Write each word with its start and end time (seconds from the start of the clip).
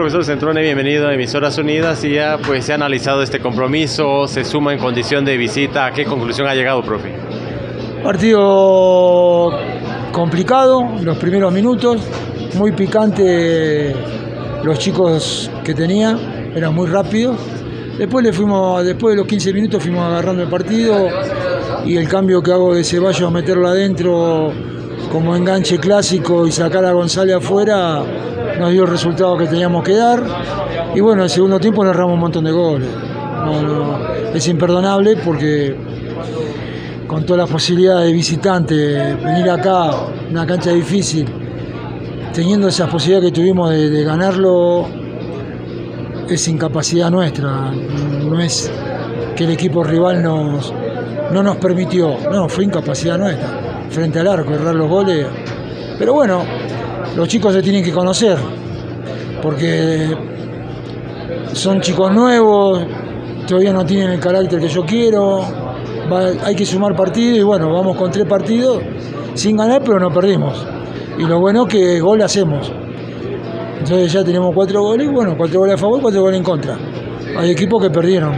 Profesor 0.00 0.24
Centrone, 0.24 0.62
bienvenido 0.62 1.08
a 1.08 1.14
Emisoras 1.14 1.58
Unidas 1.58 2.02
y 2.04 2.14
ya 2.14 2.38
pues 2.38 2.64
se 2.64 2.72
ha 2.72 2.76
analizado 2.76 3.22
este 3.22 3.38
compromiso, 3.38 4.26
se 4.26 4.44
suma 4.44 4.72
en 4.72 4.78
condición 4.78 5.26
de 5.26 5.36
visita. 5.36 5.84
¿A 5.84 5.92
qué 5.92 6.06
conclusión 6.06 6.48
ha 6.48 6.54
llegado, 6.54 6.82
profe? 6.82 7.12
Partido 8.02 9.50
complicado, 10.10 10.88
los 11.02 11.18
primeros 11.18 11.52
minutos, 11.52 12.00
muy 12.54 12.72
picante 12.72 13.94
los 14.64 14.78
chicos 14.78 15.50
que 15.62 15.74
tenía, 15.74 16.16
eran 16.56 16.74
muy 16.74 16.88
rápidos. 16.88 17.36
Después 17.98 18.24
le 18.24 18.32
fuimos, 18.32 18.82
después 18.82 19.12
de 19.12 19.18
los 19.18 19.26
15 19.26 19.52
minutos 19.52 19.82
fuimos 19.82 20.02
agarrando 20.02 20.42
el 20.42 20.48
partido 20.48 21.08
y 21.84 21.98
el 21.98 22.08
cambio 22.08 22.40
que 22.40 22.52
hago 22.52 22.74
de 22.74 22.84
Ceballos 22.84 23.28
a 23.28 23.30
meterlo 23.30 23.68
adentro 23.68 24.50
como 25.12 25.36
enganche 25.36 25.76
clásico 25.78 26.46
y 26.46 26.52
sacar 26.52 26.86
a 26.86 26.92
González 26.92 27.36
afuera 27.36 28.02
nos 28.60 28.70
dio 28.70 28.82
el 28.84 28.90
resultado 28.90 29.36
que 29.38 29.46
teníamos 29.46 29.82
que 29.82 29.96
dar. 29.96 30.22
Y 30.94 31.00
bueno, 31.00 31.22
en 31.22 31.24
el 31.24 31.30
segundo 31.30 31.58
tiempo 31.58 31.82
le 31.82 31.90
erramos 31.90 32.14
un 32.14 32.20
montón 32.20 32.44
de 32.44 32.52
goles. 32.52 32.88
es 34.34 34.48
imperdonable 34.48 35.16
porque 35.24 35.76
con 37.06 37.24
todas 37.24 37.38
las 37.38 37.50
posibilidades 37.50 38.06
de 38.06 38.12
visitante, 38.12 39.16
venir 39.16 39.50
acá, 39.50 39.90
una 40.30 40.46
cancha 40.46 40.70
difícil, 40.70 41.26
teniendo 42.32 42.68
esas 42.68 42.88
posibilidades 42.88 43.32
que 43.32 43.40
tuvimos 43.40 43.70
de, 43.70 44.04
ganarlo, 44.04 44.86
es 46.28 46.46
incapacidad 46.46 47.10
nuestra. 47.10 47.72
No 47.72 48.38
es 48.40 48.70
que 49.34 49.44
el 49.44 49.50
equipo 49.50 49.82
rival 49.82 50.22
nos, 50.22 50.72
no 51.32 51.42
nos 51.42 51.56
permitió, 51.56 52.16
no, 52.30 52.48
fue 52.48 52.64
incapacidad 52.64 53.18
nuestra. 53.18 53.48
Frente 53.90 54.20
al 54.20 54.28
arco, 54.28 54.52
errar 54.54 54.74
los 54.74 54.88
goles. 54.88 55.26
Pero 55.98 56.12
bueno, 56.12 56.44
los 57.16 57.28
chicos 57.28 57.52
se 57.52 57.62
tienen 57.62 57.82
que 57.82 57.92
conocer, 57.92 58.36
porque 59.42 60.16
son 61.52 61.80
chicos 61.80 62.12
nuevos, 62.12 62.84
todavía 63.46 63.72
no 63.72 63.84
tienen 63.84 64.10
el 64.10 64.20
carácter 64.20 64.60
que 64.60 64.68
yo 64.68 64.84
quiero, 64.84 65.40
hay 66.44 66.54
que 66.54 66.66
sumar 66.66 66.94
partidos 66.94 67.38
y 67.38 67.42
bueno, 67.42 67.72
vamos 67.72 67.96
con 67.96 68.10
tres 68.10 68.26
partidos 68.26 68.82
sin 69.34 69.56
ganar, 69.56 69.82
pero 69.84 69.98
no 69.98 70.10
perdimos. 70.10 70.64
Y 71.18 71.24
lo 71.24 71.38
bueno 71.40 71.66
es 71.66 71.72
que 71.72 72.00
gol 72.00 72.22
hacemos. 72.22 72.72
Entonces 73.78 74.12
ya 74.12 74.24
tenemos 74.24 74.54
cuatro 74.54 74.82
goles, 74.82 75.10
bueno, 75.10 75.34
cuatro 75.36 75.60
goles 75.60 75.74
a 75.74 75.78
favor, 75.78 76.00
cuatro 76.00 76.22
goles 76.22 76.38
en 76.38 76.44
contra. 76.44 76.76
Hay 77.38 77.50
equipos 77.50 77.82
que 77.82 77.90
perdieron 77.90 78.34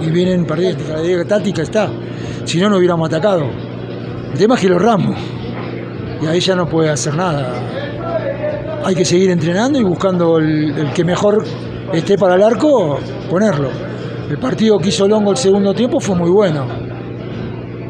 y 0.00 0.10
vienen 0.10 0.44
perdiendo. 0.44 0.84
La 0.88 1.24
táctica 1.24 1.62
está. 1.62 1.90
Si 2.44 2.60
no, 2.60 2.68
no 2.68 2.76
hubiéramos 2.76 3.08
atacado. 3.08 3.44
El 4.32 4.38
tema 4.38 4.54
es 4.54 4.60
que 4.60 4.68
lo 4.68 4.78
ramos 4.78 5.16
y 6.24 6.26
ahí 6.26 6.40
ya 6.40 6.56
no 6.56 6.66
puede 6.66 6.88
hacer 6.88 7.14
nada. 7.14 7.52
Hay 8.82 8.94
que 8.94 9.04
seguir 9.04 9.30
entrenando 9.30 9.78
y 9.78 9.82
buscando 9.82 10.38
el, 10.38 10.90
que 10.94 11.04
mejor 11.04 11.44
esté 11.92 12.16
para 12.16 12.36
el 12.36 12.42
arco, 12.42 12.98
ponerlo. 13.30 13.68
El 14.30 14.38
partido 14.38 14.78
que 14.78 14.88
hizo 14.88 15.06
Longo 15.06 15.32
el 15.32 15.36
segundo 15.36 15.74
tiempo 15.74 16.00
fue 16.00 16.14
muy 16.14 16.30
bueno. 16.30 16.66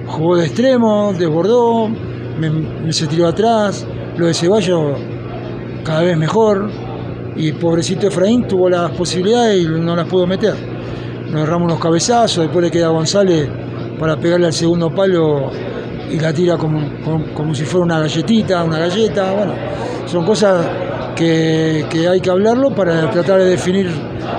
Jugó 0.08 0.36
de 0.36 0.46
extremo, 0.46 1.12
desbordó, 1.16 1.88
me, 1.88 2.92
se 2.92 3.06
tiró 3.06 3.28
atrás, 3.28 3.86
lo 4.16 4.27
de 4.27 4.34
Ceballos 4.34 4.98
cada 5.84 6.02
vez 6.02 6.16
mejor. 6.16 6.70
Y 7.36 7.52
pobrecito 7.52 8.08
Efraín 8.08 8.46
tuvo 8.48 8.68
las 8.68 8.90
posibilidades 8.92 9.62
y 9.62 9.66
no 9.66 9.94
las 9.94 10.08
pudo 10.08 10.27
meter. 10.27 10.55
Nos 11.27 11.36
agarramos 11.36 11.66
unos 11.66 11.80
cabezazos, 11.80 12.44
después 12.44 12.64
le 12.64 12.70
queda 12.70 12.88
González 12.88 13.48
para 13.98 14.16
pegarle 14.16 14.46
al 14.46 14.52
segundo 14.52 14.92
palo 14.92 15.50
y 16.10 16.19
la 16.19 16.33
tira 16.33 16.56
como, 16.56 16.80
como, 17.34 17.55
si 17.55 17.64
fuera 17.64 17.84
una 17.84 18.00
galletita, 18.00 18.62
una 18.64 18.78
galleta. 18.78 19.33
Bueno, 19.33 19.55
son 20.06 20.24
cosas 20.24 20.66
que, 21.16 21.84
hay 22.11 22.20
que 22.20 22.30
hablarlo 22.30 22.70
para 22.74 23.11
tratar 23.11 23.41
de 23.41 23.46
definir 23.46 23.91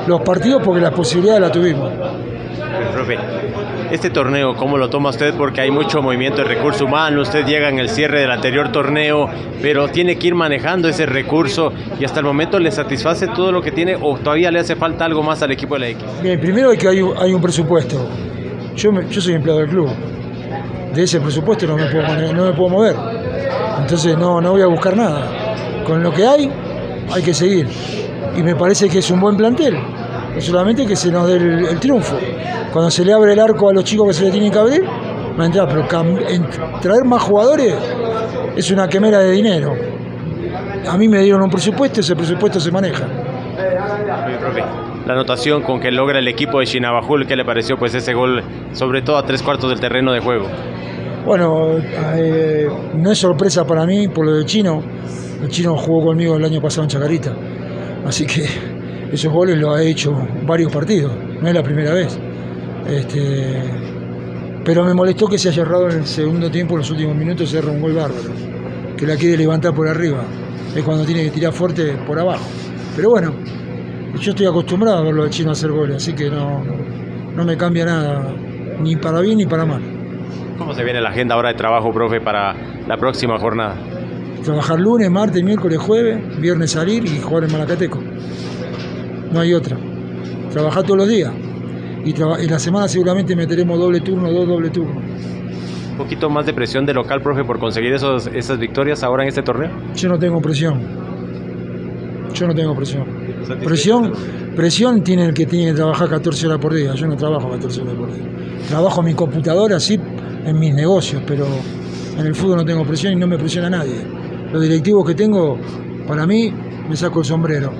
los 0.07 0.21
partidos 0.21 0.61
porque 0.63 0.81
las 0.81 0.93
posibilidades 0.93 1.41
las 1.41 1.51
tuvimos. 1.51 1.91
Profe, 2.93 3.17
este 3.91 4.09
torneo, 4.09 4.53
¿cómo 4.55 4.77
lo 4.77 4.89
toma 4.89 5.09
usted? 5.09 5.33
Porque 5.35 5.61
hay 5.61 5.71
mucho 5.71 6.01
movimiento 6.01 6.41
de 6.41 6.45
recurso 6.45 6.85
humano, 6.85 7.21
usted 7.21 7.45
llega 7.45 7.69
en 7.69 7.79
el 7.79 7.89
cierre 7.89 8.21
del 8.21 8.31
anterior 8.31 8.71
torneo, 8.71 9.27
pero 9.61 9.87
tiene 9.89 10.17
que 10.17 10.27
ir 10.27 10.35
manejando 10.35 10.87
ese 10.87 11.05
recurso 11.05 11.71
y 11.99 12.05
hasta 12.05 12.19
el 12.19 12.25
momento 12.25 12.59
le 12.59 12.71
satisface 12.71 13.27
todo 13.27 13.51
lo 13.51 13.61
que 13.61 13.71
tiene 13.71 13.95
o 13.95 14.17
todavía 14.17 14.51
le 14.51 14.59
hace 14.59 14.75
falta 14.75 15.05
algo 15.05 15.23
más 15.23 15.41
al 15.43 15.51
equipo 15.51 15.75
de 15.75 15.79
la 15.79 15.87
X. 15.89 16.03
Bien, 16.21 16.39
primero 16.39 16.71
hay 16.71 16.77
que 16.77 16.87
hay, 16.87 17.01
hay 17.17 17.33
un 17.33 17.41
presupuesto. 17.41 18.07
Yo, 18.75 18.91
yo 19.09 19.21
soy 19.21 19.35
empleado 19.35 19.61
del 19.61 19.69
club 19.69 19.89
de 20.95 21.03
ese 21.03 21.19
presupuesto 21.19 21.67
no 21.67 21.75
me 21.75 21.85
puedo, 21.87 22.33
no 22.33 22.45
me 22.45 22.53
puedo 22.53 22.69
mover. 22.69 22.95
Entonces 23.79 24.17
no, 24.17 24.39
no 24.39 24.51
voy 24.51 24.61
a 24.61 24.67
buscar 24.67 24.95
nada. 24.95 25.83
Con 25.85 26.01
lo 26.01 26.11
que 26.11 26.25
hay, 26.25 26.49
hay 27.11 27.21
que 27.21 27.33
seguir. 27.33 27.67
Y 28.35 28.41
me 28.41 28.55
parece 28.55 28.87
que 28.89 28.99
es 28.99 29.11
un 29.11 29.19
buen 29.19 29.35
plantel. 29.35 29.75
solamente 30.39 30.85
que 30.85 30.95
se 30.95 31.11
nos 31.11 31.27
dé 31.27 31.35
el, 31.35 31.79
triunfo. 31.79 32.17
Cuando 32.71 32.89
se 32.89 33.03
le 33.03 33.13
abre 33.13 33.33
el 33.33 33.39
arco 33.39 33.69
a 33.69 33.73
los 33.73 33.83
chicos 33.83 34.07
que 34.07 34.13
se 34.13 34.25
le 34.25 34.31
tienen 34.31 34.51
que 34.51 34.57
abrir, 34.59 34.83
va 34.83 35.43
a 35.43 35.45
entrar. 35.45 35.67
Pero 35.67 35.85
traer 36.81 37.03
más 37.05 37.21
jugadores 37.21 37.75
es 38.55 38.71
una 38.71 38.87
quemera 38.87 39.19
de 39.19 39.31
dinero. 39.31 39.73
A 40.89 40.97
mí 40.97 41.07
me 41.07 41.21
dieron 41.21 41.41
un 41.41 41.49
presupuesto, 41.49 41.99
ese 41.99 42.15
presupuesto 42.15 42.59
se 42.59 42.71
maneja. 42.71 43.05
La 45.05 45.13
anotación 45.13 45.63
con 45.63 45.79
que 45.79 45.91
logra 45.91 46.19
el 46.19 46.27
equipo 46.27 46.59
de 46.59 46.65
Chinabajul, 46.65 47.25
¿qué 47.27 47.35
le 47.35 47.45
pareció 47.45 47.77
pues 47.77 47.93
ese 47.95 48.13
gol, 48.13 48.43
sobre 48.73 49.01
todo 49.01 49.17
a 49.17 49.23
tres 49.23 49.41
cuartos 49.41 49.69
del 49.69 49.79
terreno 49.79 50.11
de 50.13 50.19
juego? 50.19 50.47
Bueno, 51.25 51.77
eh, 52.15 52.67
no 52.95 53.11
es 53.11 53.17
sorpresa 53.17 53.65
para 53.65 53.85
mí 53.85 54.07
por 54.07 54.25
lo 54.25 54.33
del 54.33 54.45
chino. 54.45 54.83
El 55.41 55.49
chino 55.49 55.75
jugó 55.75 56.07
conmigo 56.07 56.35
el 56.35 56.45
año 56.45 56.61
pasado 56.61 56.83
en 56.83 56.89
Chacarita. 56.89 57.33
Así 58.05 58.25
que 58.25 58.45
esos 59.11 59.33
goles 59.33 59.57
los 59.57 59.75
ha 59.75 59.81
hecho 59.81 60.11
varios 60.45 60.71
partidos. 60.71 61.11
No 61.41 61.47
es 61.47 61.53
la 61.53 61.63
primera 61.63 61.93
vez. 61.93 62.19
Este, 62.87 63.63
pero 64.63 64.83
me 64.83 64.93
molestó 64.93 65.27
que 65.27 65.39
se 65.39 65.49
haya 65.49 65.63
errado 65.63 65.89
en 65.89 65.99
el 65.99 66.05
segundo 66.05 66.49
tiempo, 66.51 66.75
en 66.75 66.79
los 66.79 66.91
últimos 66.91 67.15
minutos, 67.15 67.49
se 67.49 67.57
erró 67.57 67.71
un 67.71 67.81
gol 67.81 67.93
bárbaro. 67.93 68.29
Que 68.95 69.07
la 69.07 69.15
quiere 69.15 69.37
levantar 69.37 69.73
por 69.73 69.87
arriba. 69.87 70.23
Es 70.75 70.83
cuando 70.83 71.05
tiene 71.05 71.23
que 71.23 71.31
tirar 71.31 71.53
fuerte 71.53 71.95
por 72.05 72.19
abajo. 72.19 72.45
Pero 72.95 73.09
bueno, 73.09 73.33
yo 74.19 74.31
estoy 74.31 74.45
acostumbrado 74.45 74.97
a 74.99 75.01
verlo 75.01 75.23
al 75.23 75.29
chino 75.29 75.51
hacer 75.51 75.71
goles, 75.71 75.97
así 75.97 76.13
que 76.13 76.29
no, 76.29 76.63
no 77.35 77.45
me 77.45 77.57
cambia 77.57 77.85
nada, 77.85 78.33
ni 78.81 78.95
para 78.95 79.21
bien 79.21 79.37
ni 79.37 79.45
para 79.45 79.65
mal. 79.65 79.81
¿Cómo 80.57 80.73
se 80.73 80.83
viene 80.83 81.01
la 81.01 81.09
agenda 81.09 81.35
ahora 81.35 81.49
de 81.49 81.55
trabajo, 81.55 81.91
profe, 81.91 82.21
para 82.21 82.55
la 82.87 82.97
próxima 82.97 83.37
jornada? 83.37 83.75
Trabajar 84.43 84.79
lunes, 84.79 85.09
martes, 85.09 85.43
miércoles, 85.43 85.79
jueves, 85.79 86.39
viernes 86.39 86.71
salir 86.71 87.03
y 87.05 87.19
jugar 87.19 87.43
en 87.43 87.51
Malacateco. 87.51 87.99
No 89.31 89.39
hay 89.39 89.53
otra. 89.53 89.77
Trabajar 90.51 90.83
todos 90.83 90.97
los 90.97 91.07
días. 91.09 91.33
Y 92.05 92.13
en 92.21 92.51
la 92.51 92.59
semana 92.59 92.87
seguramente 92.87 93.35
meteremos 93.35 93.79
doble 93.79 93.99
turno, 93.99 94.31
dos 94.31 94.47
doble 94.47 94.69
turno. 94.69 95.01
¿Un 95.91 95.97
poquito 95.97 96.29
más 96.29 96.45
de 96.45 96.53
presión 96.53 96.85
de 96.85 96.93
local, 96.93 97.21
profe, 97.21 97.43
por 97.43 97.57
conseguir 97.57 97.93
esos, 97.93 98.27
esas 98.27 98.59
victorias 98.59 99.03
ahora 99.03 99.23
en 99.23 99.29
este 99.29 99.41
torneo? 99.41 99.71
Yo 99.95 100.09
no 100.09 100.19
tengo 100.19 100.39
presión. 100.41 101.04
Yo 102.35 102.47
no 102.47 102.53
tengo 102.53 102.75
presión. 102.75 103.05
Presión, 103.63 104.11
presión 104.55 105.01
tiene 105.03 105.25
el 105.25 105.33
que 105.33 105.45
tiene 105.45 105.71
que 105.71 105.77
trabajar 105.77 106.09
14 106.09 106.47
horas 106.47 106.59
por 106.59 106.73
día. 106.73 106.93
Yo 106.93 107.07
no 107.07 107.15
trabajo 107.15 107.49
14 107.49 107.81
horas 107.81 107.93
por 107.95 108.13
día. 108.13 108.25
Trabajo 108.67 108.99
en 108.99 109.05
mi 109.05 109.13
computadora, 109.13 109.79
sí, 109.79 109.97
en 110.45 110.59
mis 110.59 110.73
negocios, 110.73 111.23
pero 111.25 111.45
en 112.17 112.25
el 112.25 112.35
fútbol 112.35 112.57
no 112.57 112.65
tengo 112.65 112.83
presión 112.85 113.13
y 113.13 113.15
no 113.15 113.25
me 113.25 113.37
presiona 113.37 113.69
nadie. 113.69 114.01
Los 114.51 114.61
directivos 114.61 115.05
que 115.07 115.15
tengo, 115.15 115.57
para 116.07 116.27
mí, 116.27 116.53
me 116.89 116.95
saco 116.97 117.19
el 117.19 117.25
sombrero. 117.25 117.71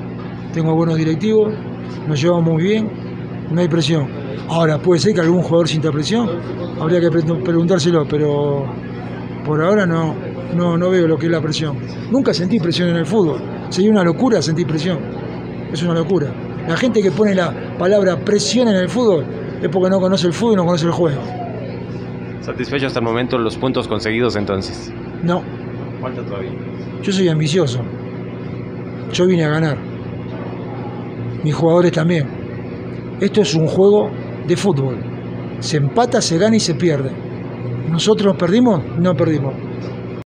Tengo 0.54 0.74
buenos 0.74 0.96
directivos, 0.96 1.54
nos 2.08 2.22
llevamos 2.22 2.54
muy 2.54 2.64
bien, 2.64 2.90
no 3.52 3.60
hay 3.60 3.68
presión. 3.68 4.08
Ahora, 4.48 4.78
puede 4.78 5.02
ser 5.02 5.14
que 5.14 5.22
algún 5.22 5.42
jugador 5.42 5.68
sienta 5.68 5.92
presión, 5.92 6.30
habría 6.80 7.02
que 7.02 7.10
preguntárselo, 7.10 8.08
pero 8.08 8.66
por 9.46 9.62
ahora 9.62 9.86
no, 9.86 10.16
no, 10.54 10.78
no 10.78 10.90
veo 10.90 11.08
lo 11.08 11.18
que 11.18 11.26
es 11.26 11.32
la 11.32 11.42
presión. 11.42 11.78
Nunca 12.12 12.34
sentí 12.34 12.60
presión 12.60 12.90
en 12.90 12.98
el 12.98 13.06
fútbol. 13.06 13.42
Sería 13.70 13.92
una 13.92 14.04
locura 14.04 14.42
sentir 14.42 14.68
presión. 14.68 15.00
Es 15.72 15.82
una 15.84 15.94
locura. 15.94 16.28
La 16.68 16.78
gente 16.78 17.02
que 17.02 17.12
pone 17.12 17.36
la 17.36 17.54
palabra 17.78 18.18
presión 18.18 18.68
en 18.68 18.76
el 18.76 18.90
fútbol 18.90 19.26
es 19.62 19.70
porque 19.70 19.90
no 19.90 20.00
conoce 20.00 20.28
el 20.28 20.34
fútbol 20.34 20.54
y 20.54 20.56
no 20.58 20.66
conoce 20.66 20.86
el 20.86 20.92
juego. 20.92 21.22
¿Satisfecho 22.42 22.88
hasta 22.88 23.00
el 23.00 23.06
momento 23.06 23.38
los 23.38 23.58
puntos 23.58 23.88
conseguidos 23.88 24.36
entonces? 24.36 24.92
No. 25.24 25.42
¿Cuánto 26.00 26.22
todavía? 26.24 26.52
Yo 27.02 27.12
soy 27.12 27.28
ambicioso. 27.28 27.82
Yo 29.12 29.26
vine 29.26 29.44
a 29.46 29.50
ganar. 29.50 29.78
Mis 31.44 31.56
jugadores 31.56 31.92
también. 31.92 32.28
Esto 33.20 33.42
es 33.42 33.56
un 33.56 33.68
juego 33.68 34.12
de 34.48 34.56
fútbol. 34.56 34.98
Se 35.60 35.78
empata, 35.78 36.22
se 36.22 36.38
gana 36.38 36.56
y 36.56 36.60
se 36.60 36.76
pierde. 36.76 37.12
¿Nosotros 37.90 38.36
perdimos? 38.36 38.82
No 39.00 39.16
perdimos. 39.16 39.54